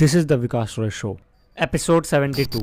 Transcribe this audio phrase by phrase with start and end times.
[0.00, 1.18] This is the Vikas Roy Show,
[1.58, 2.58] episode 72.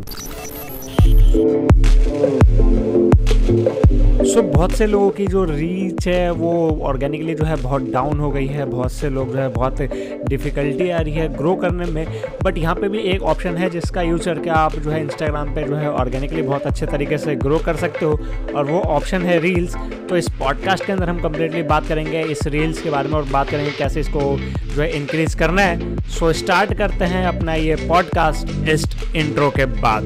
[3.48, 8.20] So so, बहुत से लोगों की जो रीच है वो ऑर्गेनिकली जो है बहुत डाउन
[8.20, 9.82] हो गई है बहुत से लोग जो है बहुत
[10.30, 12.06] डिफ़िकल्टी आ रही है ग्रो करने में।
[12.44, 15.64] बट यहाँ पे भी एक ऑप्शन है जिसका यूज़ करके आप जो है इंस्टाग्राम पे
[15.64, 18.20] जो है ऑर्गेनिकली बहुत अच्छे तरीके से ग्रो कर सकते हो।
[18.56, 19.76] और वो ऑप्शन है रील्स
[20.10, 23.24] तो इस पॉडकास्ट के अंदर हम कम्प्लीटली बात करेंगे इस रील्स के बारे में और
[23.24, 24.20] बात करेंगे कैसे इसको
[24.76, 28.86] जो है इंक्रीज़ करना है। सो so, स्टार्ट करते हैं अपना ये पॉडकास्ट इस
[29.16, 30.04] इंट्रो के बाद।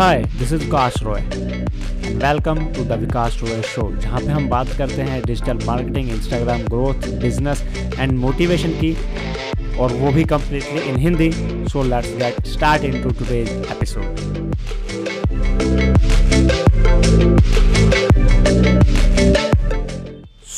[0.00, 4.68] Hi this is Vikas Roy welcome to the Vikas Roy show जहाँ पे हम बात
[4.78, 7.62] करते हैं digital marketing Instagram growth business
[7.98, 8.96] and motivation की,
[9.76, 11.30] और वो भी completely in Hindi
[11.68, 14.79] so let's get start into today's episode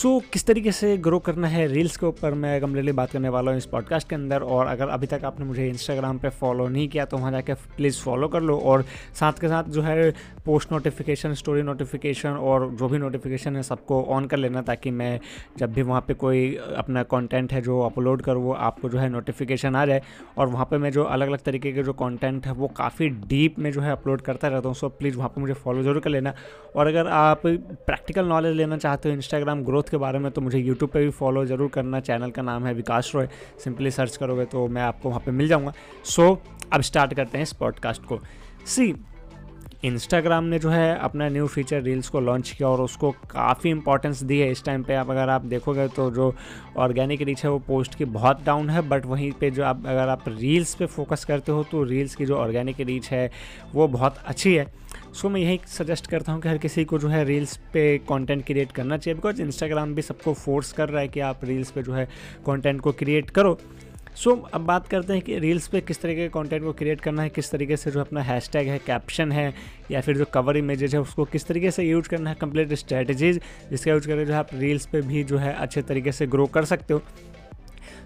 [0.02, 3.29] so so, किस तरीके से ग्रो करना है रील्स के ऊपर मैं कम्प्लीटली बात करने
[3.29, 6.66] वाला हूँ इस पॉडकास्ट के अंदर और अगर अभी तक आपने मुझे इंस्टाग्राम पे फॉलो
[6.68, 8.82] नहीं किया तो वहाँ जाकर प्लीज़ फॉलो कर लो और
[9.15, 10.10] साथ के साथ जो है
[10.45, 15.18] पोस्ट नोटिफिकेशन स्टोरी नोटिफिकेशन और जो भी नोटिफिकेशन है सबको ऑन कर लेना ताकि मैं
[15.59, 19.09] जब भी वहाँ पर कोई अपना कॉन्टेंट है जो अपलोड करूँ वो आपको जो है
[19.09, 20.02] नोटिफिकेशन आ जाए
[20.38, 23.59] और वहाँ पर मैं जो अलग अलग तरीके के जो कॉन्टेंट है वो काफ़ी डीप
[23.59, 26.10] में जो है अपलोड करता रहता हूँ सो प्लीज़ वहाँ पर मुझे फॉलो ज़रूर कर
[26.10, 26.35] लेना
[26.76, 30.59] और अगर आप प्रैक्टिकल नॉलेज लेना चाहते हो इंस्टाग्राम ग्रोथ के बारे में तो मुझे
[30.59, 33.29] यूट्यूब पर भी फॉलो ज़रूर करना। चैनल का नाम है विकास रॉय।
[33.65, 35.73] सिंपली सर्च करोगे तो मैं आपको वहाँ पर मिल जाऊँगा।
[36.04, 36.37] सो so,
[36.73, 38.20] अब स्टार्ट करते हैं इस पॉडकास्ट को।
[38.66, 38.93] सी
[39.85, 44.23] इंस्टाग्राम ने जो है अपना न्यू फीचर रील्स को लॉन्च किया और उसको काफ़ी इंपॉर्टेंस
[44.23, 46.35] दी है इस टाइम पे। आप अगर आप देखोगे तो जो
[46.77, 50.09] ऑर्गेनिक रीच है वो पोस्ट की बहुत डाउन है बट वहीं पे जो आप, अगर
[50.09, 53.30] आप रील्स पे फोकस करते हो तो रील्स की जो ऑर्गेनिक रीच है
[53.75, 54.66] वो बहुत अच्छी है।
[55.13, 58.47] सो मैं यही सजेस्ट करता हूँ कि हर किसी को जो है रील्स पे कंटेंट
[58.47, 61.83] क्रिएट करना चाहिए बिकॉज़ इंस्टाग्राम भी सबको फोर्स कर रहा है कि आप रील्स पे
[61.83, 62.09] जो है
[62.47, 63.59] कंटेंट को क्रिएट करो।
[64.16, 67.00] सो so, अब बात करते हैं कि रील्स पे किस तरीके के कंटेंट को क्रिएट
[67.00, 69.54] करना है किस तरीके से जो अपना हैशटैग है कैप्शन है
[69.91, 73.41] या फिर जो कवर इमेजेज है उसको किस तरीके से यूज़ करना है कंप्लीट स्ट्रेटजीज
[73.70, 76.47] जिसका यूज़ करके जो है आप रील्स पे भी जो है अच्छे तरीके से ग्रो
[76.47, 77.03] कर सकते हो।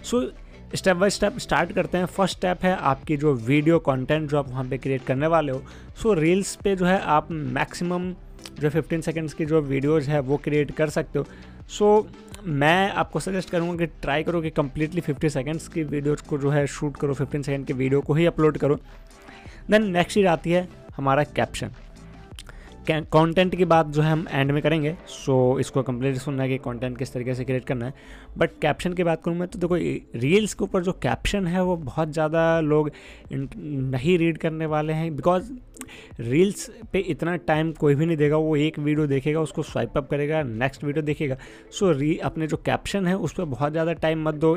[0.05, 4.31] So so, step by step start करते हैं। फ़र्स्ट स्टेप है आपकी जो वीडियो कंटेंट
[4.31, 5.63] जो आप वहाँ पे क्रिएट करने वाले हो।
[6.03, 8.15] सो so, रील्स पे जो है आप मैक्सिमम
[8.61, 11.27] जो 15 सेकंड्स की जो वीडियोज़ है वो क्रिएट कर सकते हो।
[11.69, 16.23] सो so, मैं आपको सजेस्ट करूँगा कि ट्राई करो कि कम्प्लीटली फिफ्टी सेकेंड्स की वीडियोज़
[16.29, 18.77] को जो है शूट करो फिफ्टीन सेकेंड की वीडियो को ही अपलोड करो।
[19.71, 21.71] देन नेक्स्ट चीज़ आती है हमारा कैप्शन
[22.89, 26.49] कंटेंट की बात जो है हम एंड में करेंगे सो so, इसको कंप्लीट सुनना है
[26.49, 27.95] कि कंटेंट किस तरीके से क्रिएट करना है।
[28.39, 29.77] बट कैप्शन की बात करूँ मैं तो देखो
[30.19, 32.91] रील्स के ऊपर जो कैप्शन है वो बहुत ज़्यादा लोग
[33.33, 35.51] नहीं रीड करने वाले हैं बिकॉज़
[36.21, 40.09] रील्स पे इतना टाइम कोई भी नहीं देगा, वो एक वीडियो देखेगा, उसको स्वाइप अप
[40.11, 41.37] करेगा, नेक्स्ट वीडियो देखेगा।
[41.71, 44.57] सो री, अपने जो कैप्शन है, उस पर बहुत ज़्यादा टाइम मत दो।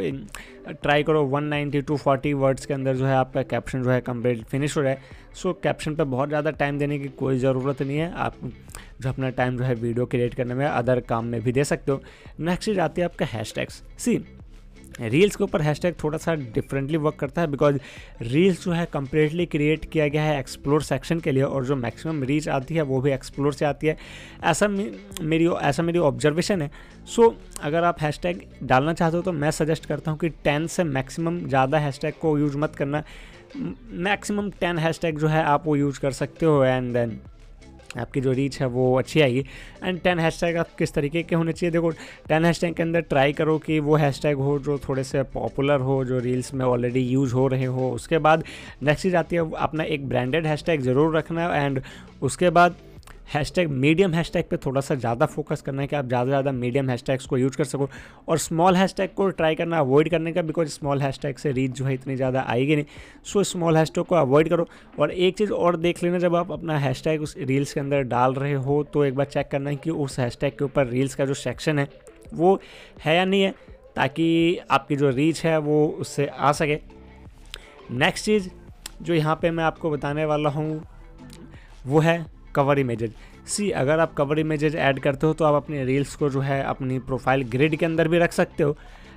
[0.72, 4.44] ट्राई करो 190 टू 40 वर्ड्स के अंदर जो है आपका कैप्शन जो है कंप्लीट
[4.46, 4.98] फिनिश हो जाए
[5.36, 8.36] सो कैप्शन पर बहुत ज़्यादा टाइम देने की कोई ज़रूरत नहीं है। आप
[9.02, 11.92] जो अपना टाइम जो है वीडियो क्रिएट करने में अदर काम में भी दे सकते
[11.92, 12.02] हो।
[12.40, 14.18] नेक्स्ट चीज़ आती है आपका हैश टैग्स सी
[15.02, 17.78] रील्स के ऊपर हैशटैग थोड़ा सा डिफरेंटली वर्क करता है बिकॉज़
[18.22, 22.24] रील्स जो है कम्प्लीटली क्रिएट किया गया है एक्सप्लोर सेक्शन के लिए और जो मैक्सिमम
[22.24, 23.98] रीच आती है वो भी एक्सप्लोर से आती है।
[24.44, 26.72] ऐसा मेरी ऐसा मेरी ऑब्जर्वेशन है।
[27.06, 30.68] सो so, अगर आप हैशटैग डालना चाहते हो तो मैं सजेस्ट करता हूँ कि टेन
[30.68, 33.04] से मैक्सिमम ज़्यादा हैशटैग को यूज़ मत करना।
[33.58, 37.20] मैक्सिमम टेन हैशटैग जो है आप वो यूज़ कर सकते हो एंड देन
[37.98, 39.44] आपकी जो रीच है वो अच्छी आएगी।
[39.84, 41.72] एंड टेन हैश टैग आप किस तरीके के होने चाहिए?
[41.72, 41.90] देखो
[42.28, 45.24] टेन हैश टैग के अंदर ट्राई करो कि वो हैश टैग हो जो थोड़े से
[45.34, 48.44] पॉपुलर हो, जो रील्स में ऑलरेडी यूज़ हो रहे हो। उसके बाद
[48.84, 51.82] नेक्स्ट चीज़ आती है, अपना एक ब्रांडेड हैश टैग ज़रूर रखना। एंड
[52.22, 52.76] उसके बाद
[53.34, 56.52] हैशटैग मीडियम हैशटैग पे थोड़ा सा ज़्यादा फोकस करना है कि आप ज़्यादा से ज़्यादा
[56.52, 57.90] मीडियम हैशटैग्स को यूज़ कर सको
[58.28, 61.86] और स्मॉल हैशटैग को ट्राई करना अवॉइड करने का बिकॉज़ स्मॉल हैशटैग से रीच जो
[61.86, 62.86] है इतनी ज़्यादा आएगी नहीं।
[63.24, 64.68] सो स्मॉल हैशटैग को अवॉइड करो
[65.00, 68.34] और एक चीज़ और देख लेना, जब आप अपना हैशटैग उस रील्स के अंदर डाल
[68.36, 71.26] रहे हो तो एक बार चेक करना है कि उस हैशटैग के ऊपर रील्स का
[71.26, 71.88] जो सेक्शन है,
[72.34, 72.60] वो
[73.04, 73.54] है या नहीं है,
[73.96, 76.80] ताकि आपकी जो रीच है वो उससे आ सके।
[77.92, 78.50] नेक्स्ट चीज़
[79.02, 80.84] जो यहाँ पे मैं आपको बताने वाला हूँ,
[81.88, 83.14] वो है कवर इमेजेज
[83.48, 86.62] सी अगर आप कवर इमेजेज ऐड करते हो तो आप अपनी रील्स को जो है,
[86.64, 88.76] अपनी प्रोफ़ाइल ग्रिड के अंदर भी रख सकते हो।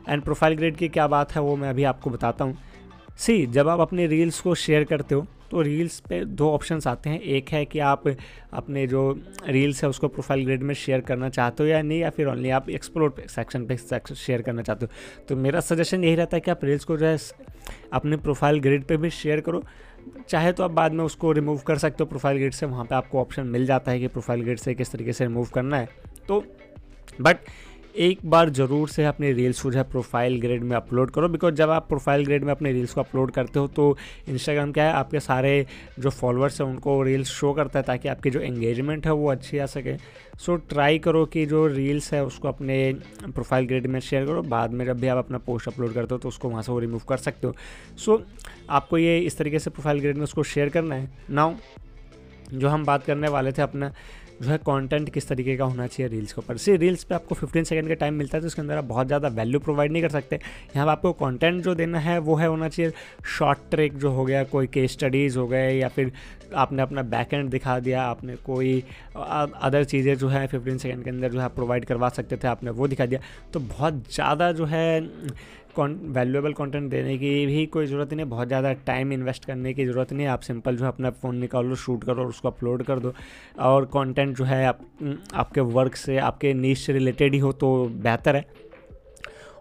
[0.08, 2.58] एंड प्रोफ़ाइल ग्रिड की क्या बात है, वो मैं अभी आपको बताता हूँ।
[3.19, 7.11] सी जब आप अपने रील्स को शेयर करते हो तो रील्स पे दो ऑप्शंस आते
[7.11, 8.06] हैं। एक है कि आप
[8.52, 9.02] अपने जो
[9.46, 12.50] रील्स है, उसको प्रोफ़ाइल ग्रेड में शेयर करना चाहते हो या नहीं, या फिर ओनली
[12.50, 16.50] आप एक्सप्लोर सेक्शन पे शेयर करना चाहते हो। तो मेरा सजेशन यही रहता है कि
[16.50, 17.19] आप रील्स को जो है,
[17.93, 19.62] अपने प्रोफ़ाइल ग्रेड पे भी शेयर करो।
[20.28, 22.94] चाहे तो आप बाद में उसको रिमूव कर सकते हो प्रोफ़ाइल ग्रिड से, वहाँ पे
[22.94, 25.88] आपको ऑप्शन मिल जाता है कि प्रोफ़ाइल ग्रिड से किस तरीके से रिमूव करना है।
[26.28, 26.44] तो
[27.20, 27.37] बट
[27.94, 31.55] एक बार ज़रूर से अपने रील्स को जो है प्रोफ़ाइल ग्रेड में अपलोड करो बिकॉज़
[31.55, 33.97] जब आप प्रोफ़ाइल ग्रेड में अपने रील्स को अपलोड करते हो तो
[34.29, 35.67] इंस्टाग्राम क्या है आपके सारे
[35.99, 39.59] जो फॉलोअर्स हैं उनको रील्स शो करता है ताकि आपकी जो एंगेजमेंट है वो अच्छी
[39.59, 42.94] आ सके। सो so, ट्राई करो कि जो रील्स है उसको अपने
[43.25, 46.19] प्रोफ़ाइल ग्रेड में शेयर करो। बाद में जब भी आप अपना पोस्ट अपलोड करते हो
[46.19, 47.55] तो उसको वहाँ से वो रिमूव कर सकते हो।
[47.97, 48.25] सो so,
[48.71, 51.55] आपको ये इस तरीके से प्रोफ़ाइल ग्रेड में उसको शेयर करना है। नाउ
[52.53, 53.93] जो हम बात करने वाले थे अपना
[54.43, 56.56] जो है कंटेंट किस तरीके का होना चाहिए रील्स के ऊपर?
[56.56, 59.06] सी रील्स पे आपको 15 सेकंड का टाइम मिलता है तो उसके अंदर आप बहुत
[59.06, 62.47] ज़्यादा वैल्यू प्रोवाइड नहीं कर सकते। यहाँ पर आपको कंटेंट जो देना है, वो है
[62.47, 62.93] होना चाहिए
[63.39, 66.12] शॉर्ट ट्रिक जो हो गया, कोई केस स्टडीज़ हो गए, या फिर
[66.55, 68.83] आपने अपना बैक एंड दिखा दिया, आपने कोई
[69.17, 72.71] अदर चीज़ें जो है फिफ्टीन सेकेंड के अंदर जो है प्रोवाइड करवा सकते थे, आपने
[72.71, 73.21] वो दिखा दिया।
[73.53, 75.00] तो बहुत ज़्यादा जो है
[75.79, 80.13] वैल्यूएबल कंटेंट देने की भी कोई ज़रूरत नहीं बहुत ज़्यादा टाइम इन्वेस्ट करने की ज़रूरत
[80.13, 82.99] नहीं है। आप सिंपल जो है अपना फ़ोन निकालो शूट करो और उसको अपलोड कर
[82.99, 83.13] दो।
[83.61, 84.81] और कंटेंट जो है आप,
[85.35, 88.47] आपके वर्क से आपके नीच से रिलेटेड ही हो तो बेहतर है।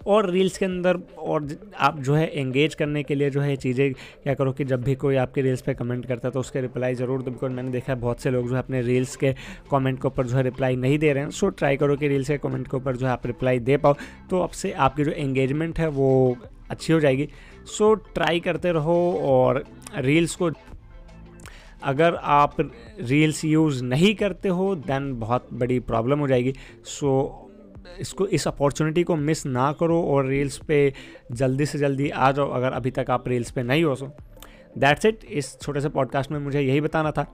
[0.07, 1.47] और रील्स के अंदर और
[1.79, 4.95] आप जो है एंगेज करने के लिए जो है चीज़ें, क्या करो कि जब भी
[4.95, 7.93] कोई आपके रील्स पे कमेंट करता है तो उसके रिप्लाई ज़रूर दो बिकॉज़ मैंने देखा
[7.93, 9.33] है बहुत से लोग जो है अपने रील्स के
[9.71, 12.27] कमेंट के ऊपर जो है रिप्लाई नहीं दे रहे हैं। सो ट्राई करो कि रील्स
[12.27, 13.95] के कमेंट के ऊपर जो है आप रिप्लाई दे पाओ।
[14.29, 16.37] तो अब से आपकी जो एंगेजमेंट है, वो
[16.69, 17.27] अच्छी हो जाएगी।
[17.67, 19.63] सो ट्राई करते रहो और
[19.97, 20.51] रील्स को
[21.83, 26.53] अगर आप रील्स यूज़ नहीं करते हो देन बहुत बड़ी प्रॉब्लम हो जाएगी।
[26.85, 27.40] सो
[27.99, 30.93] इसको, इस अपॉर्चुनिटी को मिस ना करो और रील्स पे
[31.33, 34.11] जल्दी से जल्दी आ जाओ, अगर अभी तक आप रील्स पे नहीं हो सो
[34.77, 37.25] दैट्स इट इस छोटे से पॉडकास्ट में मुझे यही बताना था।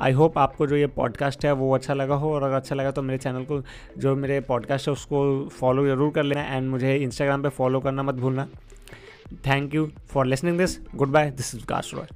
[0.00, 2.90] आई होप आपको जो ये पॉडकास्ट है वो अच्छा लगा हो, और अगर अच्छा लगा
[2.90, 3.62] तो मेरे चैनल को,
[3.98, 8.02] जो मेरे पॉडकास्ट है उसको फॉलो ज़रूर कर लेना एंड मुझे इंस्टाग्राम पे फॉलो करना
[8.02, 8.48] मत भूलना।
[9.46, 10.78] Thank you for listening this
[11.08, 12.06] goodbye this is cast Roy